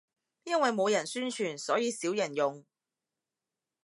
[0.45, 2.65] 因為冇人宣傳，所以少人用